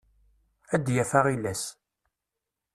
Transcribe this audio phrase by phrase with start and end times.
[0.73, 1.63] Ad yaf aɣilas.